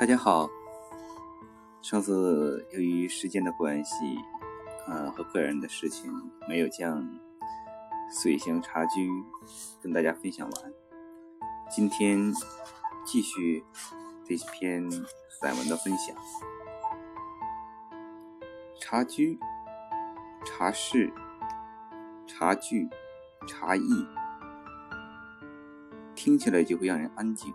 [0.00, 0.48] 大家好，
[1.82, 4.18] 上次由于时间的关系，
[4.86, 6.10] 呃和个人的事情，
[6.48, 7.06] 没有将
[8.10, 9.10] 水乡茶居
[9.82, 10.72] 跟大家分享完。
[11.70, 12.32] 今天
[13.04, 13.62] 继续
[14.24, 14.90] 这篇
[15.38, 16.16] 散文的分享。
[18.80, 19.38] 茶居、
[20.46, 21.12] 茶室、
[22.26, 22.88] 茶具、
[23.46, 24.06] 茶艺，
[26.14, 27.52] 听起来就会让人安静。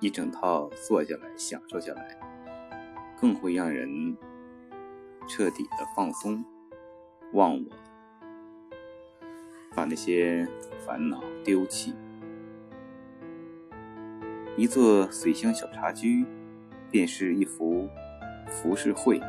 [0.00, 2.18] 一整套坐下来享受下来，
[3.20, 4.16] 更会让人
[5.28, 6.42] 彻底的放松、
[7.34, 7.70] 忘我，
[9.74, 10.48] 把那些
[10.86, 11.94] 烦恼丢弃。
[14.56, 16.24] 一座水乡小茶居，
[16.90, 17.86] 便是一幅
[18.48, 19.20] 浮世绘。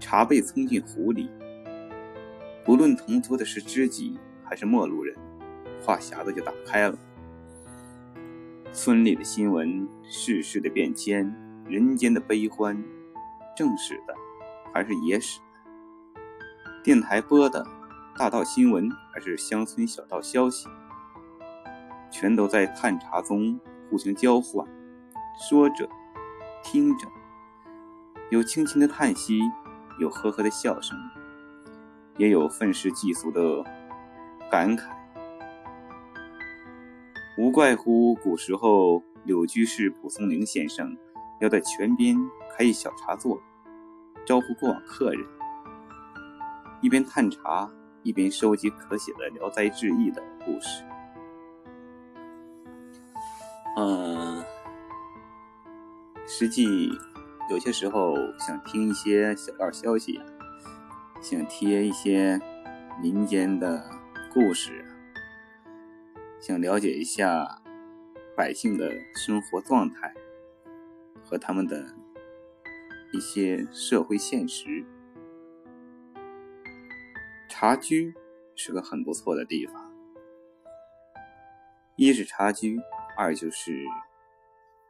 [0.00, 1.30] 茶被冲进壶里，
[2.64, 5.14] 不论同桌的是知己还是陌路人，
[5.82, 6.98] 话匣子就打开了。
[8.74, 11.32] 村里的新闻，世事的变迁，
[11.64, 12.76] 人间的悲欢，
[13.56, 14.12] 正史的
[14.72, 16.72] 还是野史的？
[16.82, 17.64] 电台播的
[18.18, 20.66] 大道新闻还是乡村小道消息？
[22.10, 24.66] 全都在探查中互相交换，
[25.48, 25.88] 说着，
[26.64, 27.06] 听着，
[28.28, 29.38] 有轻轻的叹息，
[30.00, 30.98] 有呵呵的笑声，
[32.16, 33.64] 也有愤世嫉俗的
[34.50, 34.93] 感慨。
[37.36, 40.96] 无怪乎古时候柳居士蒲松龄先生
[41.40, 42.16] 要在泉边
[42.56, 43.42] 开一小茶座，
[44.24, 45.26] 招呼过往客人，
[46.80, 47.68] 一边探茶，
[48.04, 50.84] 一边收集可写的《聊斋志异》的故事。
[53.76, 54.44] 嗯，
[56.28, 56.88] 实际
[57.50, 60.20] 有些时候想听一些小道消息，
[61.20, 62.40] 想贴一些
[63.02, 63.84] 民间的
[64.32, 64.84] 故事。
[66.46, 67.62] 想了解一下
[68.36, 70.12] 百姓的生活状态
[71.24, 71.96] 和他们的
[73.14, 74.84] 一些社会现实，
[77.48, 78.12] 茶居
[78.54, 79.90] 是个很不错的地方。
[81.96, 82.78] 一是茶居，
[83.16, 83.82] 二就是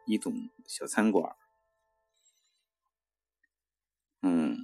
[0.07, 0.35] 一种
[0.67, 1.37] 小餐馆。
[4.23, 4.57] 嗯，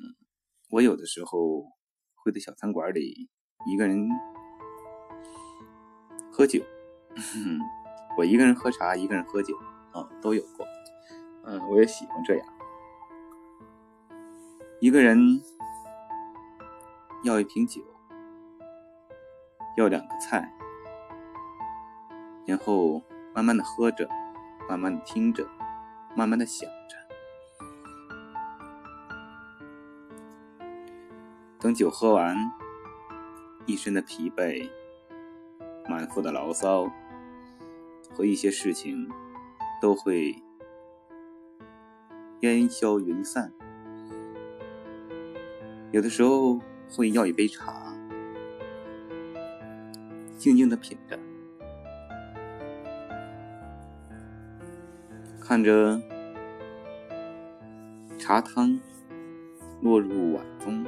[0.70, 1.66] 我有的时候
[2.16, 3.30] 会在小餐馆里
[3.68, 4.08] 一个人
[6.32, 6.60] 喝酒。
[7.16, 7.60] 嗯，
[8.16, 9.56] 我一个人喝茶，一个人喝酒，
[9.92, 10.66] 啊，都有过。
[11.44, 12.46] 嗯，我也喜欢这样，
[14.80, 15.18] 一个人
[17.24, 17.82] 要一瓶酒，
[19.76, 20.52] 要两个菜，
[22.46, 23.02] 然后
[23.34, 24.08] 慢慢的喝着，
[24.68, 25.48] 慢慢的听着，
[26.14, 26.96] 慢慢的想着。
[31.58, 32.36] 等酒喝完，
[33.66, 34.70] 一身的疲惫。
[35.88, 36.88] 满腹的牢骚
[38.12, 39.08] 和一些事情
[39.80, 40.42] 都会
[42.40, 43.52] 烟消云散。
[45.92, 46.60] 有的时候
[46.90, 47.94] 会要一杯茶，
[50.36, 51.18] 静静的品着，
[55.40, 56.00] 看着
[58.18, 58.78] 茶汤
[59.80, 60.84] 落入碗中，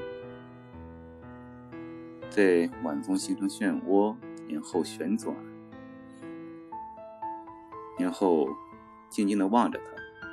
[2.31, 4.15] 在碗中形成漩涡。
[4.49, 5.35] 然后旋转，
[7.99, 8.49] 然后
[9.09, 9.93] 静静的望着它，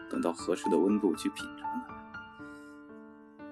[0.09, 3.43] 等到合适的温度去品尝它，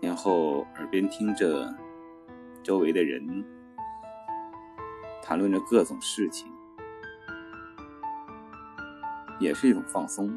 [0.00, 1.74] 然后耳边听着
[2.62, 3.44] 周围的人
[5.22, 6.50] 谈论着各种事情，
[9.38, 10.36] 也是一种放松，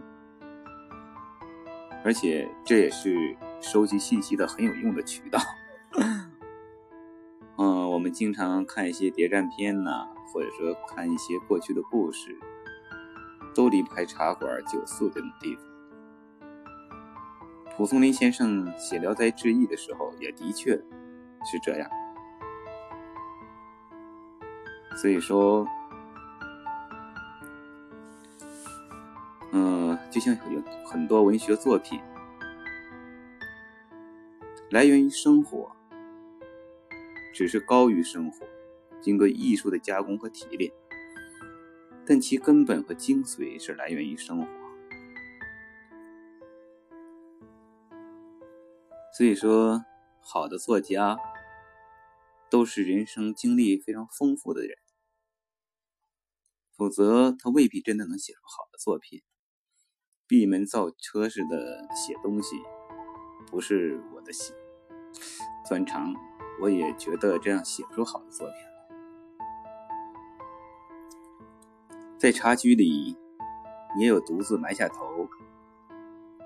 [2.06, 5.40] 而且这也是收集信息的很有用的渠道。
[8.02, 12.36] 我们经常看一些谍战片呐，或者说看一些过去的故事，
[13.54, 15.64] 都离不开茶馆、酒肆这种地方。
[17.78, 21.88] 蒲松龄先生写《聊斋志异》的时候，也的确是这样。
[24.96, 25.68] 所以说，
[29.52, 32.02] 嗯，就像有很多文学作品
[34.72, 35.72] 来源于生活。
[37.42, 38.46] 只是高于生活，
[39.02, 40.72] 经过艺术的加工和提炼，
[42.06, 44.48] 但其根本和精髓是来源于生活。
[49.18, 49.84] 所以说，
[50.20, 51.18] 好的作家
[52.48, 54.78] 都是人生经历非常丰富的人，
[56.78, 59.24] 否则他未必真的能写出好的作品。
[60.28, 62.56] 闭门造车似的写东西，
[63.48, 64.54] 不是我的喜
[65.68, 66.14] 专长。
[66.62, 68.72] 我也觉得这样写出好的作品来。
[72.20, 73.18] 在茶居里，
[73.98, 75.28] 也有独自埋下头，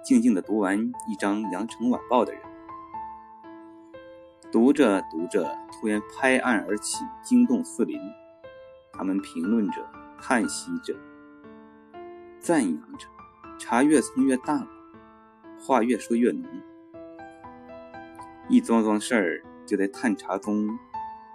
[0.05, 0.79] 静静的读完
[1.09, 2.41] 一张《羊城晚报》的人。
[4.51, 7.99] 读着读着，突然拍案而起，惊动四邻。
[8.93, 9.85] 他们评论着，
[10.17, 10.95] 叹息着，
[12.39, 13.05] 赞扬着，
[13.59, 14.67] 茶越冲越淡了，
[15.59, 16.45] 话越说越浓。
[18.47, 20.69] 一桩桩事儿就在探茶中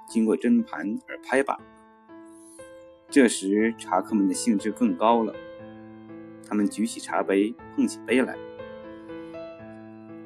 [0.09, 1.59] 经过斟盘而拍板。
[3.09, 5.35] 这时茶客们的兴致更高了，
[6.49, 8.37] 他们举起茶杯，碰起杯来。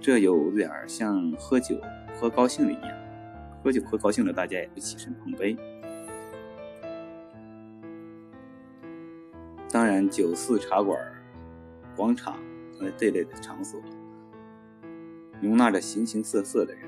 [0.00, 1.80] 这有点像喝酒
[2.14, 2.90] 喝高兴了一样，
[3.62, 5.56] 喝酒喝高兴了，大家也会起身碰杯。
[9.70, 10.96] 当然，酒肆、茶馆、
[11.96, 12.38] 广场
[12.80, 13.80] 呃这类的场所。
[15.40, 16.82] 容纳着形形色色的人，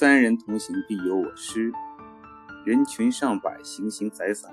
[0.00, 1.70] 三人同行必有我师，
[2.64, 4.48] 人群上百，形形色色。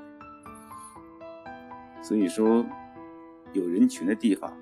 [2.03, 2.65] 所以说，
[3.53, 4.53] 有人群的地方，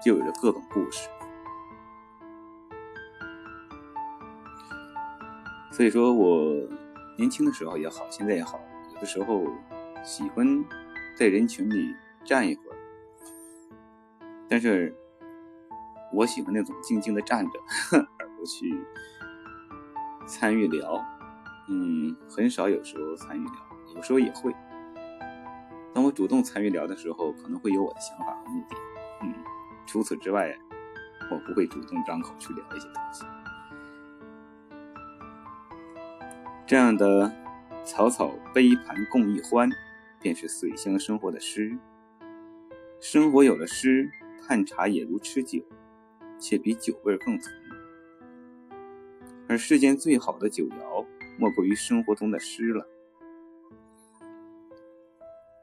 [0.00, 1.08] 就有着各种故事。
[5.72, 6.54] 所以说我
[7.18, 8.60] 年轻的时候也好，现在也好，
[8.94, 9.44] 有的时候
[10.04, 10.64] 喜欢
[11.18, 12.76] 在人群里站一会儿，
[14.48, 14.96] 但是。
[16.14, 17.52] 我喜欢那种静静的站着，
[18.18, 18.78] 而不去
[20.26, 21.04] 参与聊。
[21.68, 23.54] 嗯，很少有时候参与聊，
[23.94, 24.54] 有时候也会。
[25.94, 28.76] 当我主动参与聊的时候，可能会有我的想法和目的。
[29.22, 29.34] 嗯，
[29.86, 30.56] 除此之外，
[31.30, 33.24] 我不会主动张口去聊一些东西。
[36.66, 37.30] 这样的
[37.84, 39.70] 草草杯盘共一欢，
[40.20, 41.76] 便是水乡生活的诗。
[43.00, 44.10] 生活有了诗，
[44.46, 45.62] 探茶也如吃酒。
[46.38, 47.48] 且比酒味更足，
[49.48, 51.06] 而世间最好的酒肴，
[51.38, 52.86] 莫过于生活中的诗了。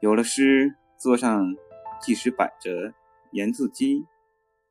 [0.00, 1.54] 有了诗，桌上
[2.00, 2.94] 即使摆着
[3.32, 4.04] 盐渍鸡、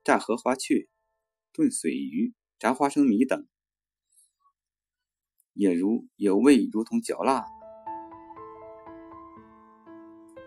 [0.03, 0.87] 炸荷花雀、
[1.53, 3.45] 炖水鱼、炸花生米等，
[5.53, 7.45] 也如也味如同嚼蜡。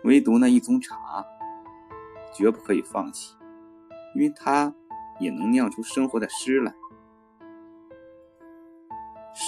[0.03, 1.25] 唯独那一盅茶，
[2.33, 3.35] 绝不可以放弃，
[4.15, 4.73] 因为它。
[5.19, 6.73] 也能酿出生活的诗来。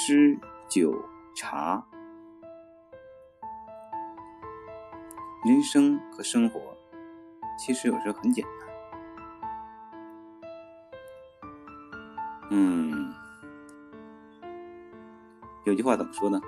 [0.07, 0.37] 诗、
[0.69, 0.93] 酒、
[1.35, 1.83] 茶，
[5.43, 6.61] 人生和生活
[7.57, 8.53] 其实有时候很简单。
[12.51, 13.11] 嗯，
[15.63, 16.39] 有句话怎么说呢？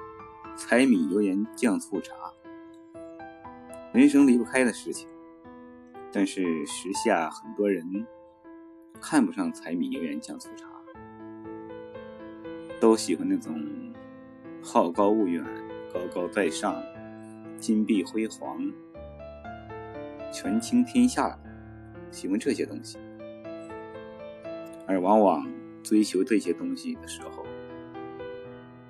[0.56, 2.14] 柴米油盐酱醋茶，
[3.92, 5.10] 人生离不开的事情。
[6.14, 8.06] 但是时下很多人。
[9.02, 10.68] 看不上柴米油盐酱醋茶，
[12.88, 13.54] 都喜欢那种
[14.64, 15.44] 好高骛远、
[15.94, 16.82] 高高在上、
[17.58, 18.72] 金碧辉煌、
[20.32, 21.38] 权倾天下，
[22.12, 22.98] 喜欢这些东西。
[24.88, 25.46] 而往往
[25.84, 27.46] 追求这些东西的时候，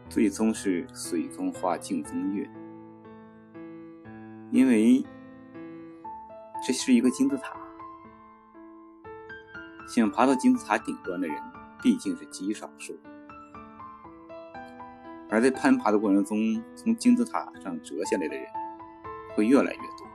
[0.07, 2.47] 最终是水中花、镜中月，
[4.51, 5.03] 因为
[6.67, 7.57] 这是一个金字塔。
[9.87, 11.35] 想爬到金字塔顶端的人
[11.81, 12.95] 毕竟是极少数，
[15.29, 16.37] 而在攀爬的过程中，
[16.75, 18.45] 从金字塔上折下来的人
[19.35, 20.07] 会越来越多，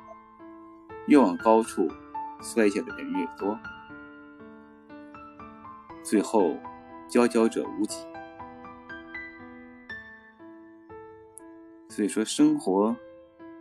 [1.06, 1.86] 越往高处
[2.40, 3.58] 摔下来的人越多，
[6.02, 6.56] 最后
[7.08, 7.98] 佼佼者无几。
[11.88, 12.96] 所以说，生活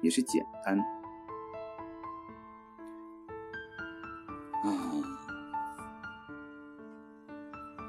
[0.02, 0.80] 也是简单。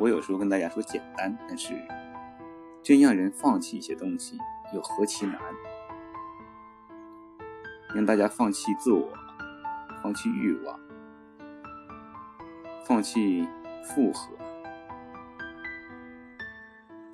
[0.00, 1.74] 我有时候跟大家说简单，但是
[2.92, 4.36] 真让人放弃一些东西，
[4.74, 5.40] 又何其难？
[7.94, 9.10] 让大家放弃自我，
[10.02, 10.78] 放弃欲望，
[12.84, 13.48] 放弃
[13.82, 14.36] 复合，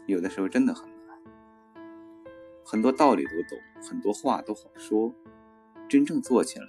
[0.06, 1.16] 有的时候真的很难。
[2.64, 3.56] 很多道理都懂，
[3.88, 5.14] 很多话都好说，
[5.88, 6.66] 真正做起来，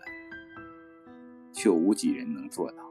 [1.51, 2.88] 却无几人能做到。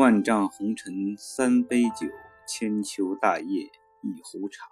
[0.00, 2.06] 万丈红尘三杯酒，
[2.48, 3.64] 千秋大业
[4.00, 4.64] 一壶茶。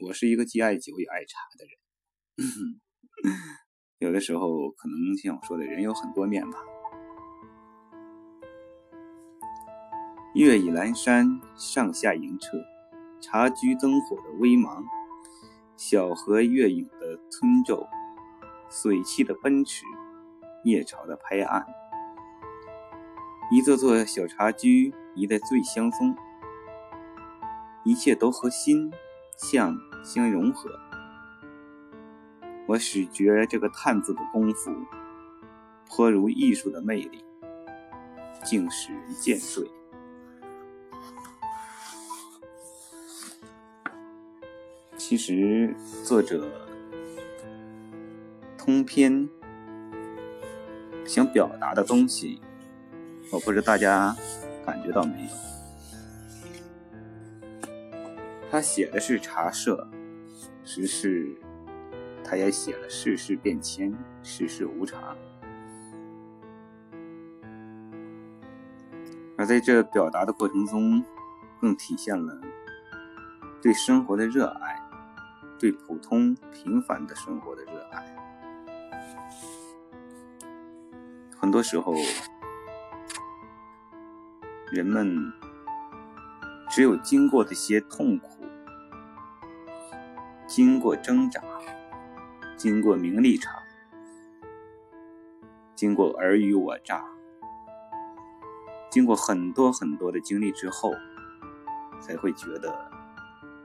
[0.00, 2.80] 我是一个既爱酒也爱茶的人。
[4.00, 6.56] 有的时候可能像我说的，人有很多面吧。
[10.34, 12.56] 月已阑珊，上下盈澈，
[13.20, 14.82] 茶居灯火的微芒，
[15.76, 17.86] 小河月影的吞皱，
[18.70, 19.84] 水汽的奔驰，
[20.64, 21.66] 夜潮的拍岸。
[23.48, 26.16] 一座座小茶居一代醉香中，
[27.84, 28.92] 一切都和心
[29.36, 30.68] 相相融合。
[32.66, 34.72] 我始觉这个探字的功夫，
[35.88, 37.24] 颇如艺术的魅力，
[38.44, 39.70] 竟使人见醉。
[44.96, 45.72] 其实
[46.02, 46.50] 作者
[48.58, 49.28] 通篇
[51.04, 52.40] 想表达的东西，
[53.30, 54.14] 我不知大家
[54.64, 55.28] 感觉到没有？
[58.50, 59.88] 他写的是茶社，
[60.64, 61.36] 实是
[62.24, 63.92] 他也写了世事变迁，
[64.22, 65.16] 世事无常。
[69.36, 71.02] 而在这表达的过程中，
[71.60, 72.40] 更体现了
[73.60, 74.80] 对生活的热爱。
[75.58, 78.14] 对普通平凡的生活的热爱，
[81.34, 81.94] 很多时候，
[84.70, 85.32] 人们
[86.70, 88.44] 只有经过这些痛苦，
[90.46, 91.40] 经过挣扎，
[92.56, 93.54] 经过名利场，
[95.74, 97.04] 经过尔虞我诈，
[98.90, 100.92] 经过很多很多的经历之后，
[102.00, 102.90] 才会觉得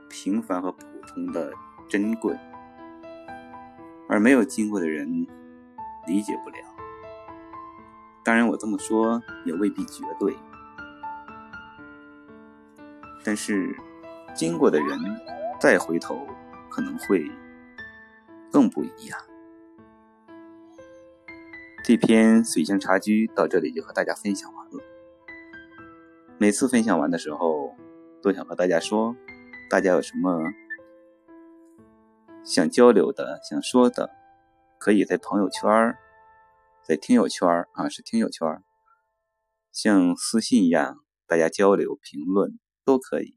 [0.08, 1.52] 平凡和普通的。
[1.88, 2.34] 珍贵，
[4.08, 5.26] 而没有经过的人
[6.06, 6.56] 理解不了。
[8.24, 10.34] 当然，我这么说也未必绝对，
[13.24, 13.74] 但是
[14.34, 14.98] 经过的人
[15.60, 16.26] 再回头，
[16.70, 17.30] 可能会
[18.50, 19.18] 更不一样。
[21.84, 24.84] 这篇《水乡茶居》到这里就和大家分享完了。
[26.38, 27.74] 每次分享完的时候，
[28.22, 29.16] 都想和大家说，
[29.68, 30.52] 大家有什么？
[32.44, 34.10] 想交流的、想说的，
[34.78, 35.96] 可以在朋友圈
[36.82, 38.62] 在听友圈啊，是听友圈
[39.70, 43.36] 像私信一样，大家交流、评论都可以。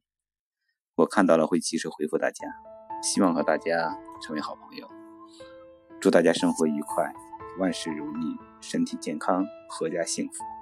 [0.95, 2.45] 我看到了会及时回复大家。
[3.03, 4.89] 希望和大家成为好朋友。
[6.01, 7.13] 祝大家生活愉快，
[7.59, 10.54] 万事如意，身体健康，阖家幸福。